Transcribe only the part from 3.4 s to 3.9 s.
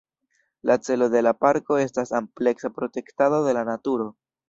de la